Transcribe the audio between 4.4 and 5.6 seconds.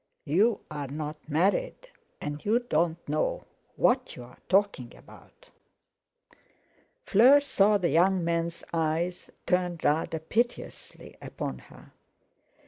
talking about."